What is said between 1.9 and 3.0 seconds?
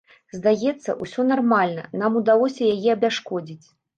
нам удалося яе